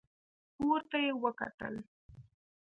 پورته 0.55 0.97
يې 1.05 1.11
وکتل. 1.23 1.75